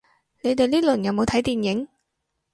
[0.41, 1.87] 你哋呢輪有冇睇電影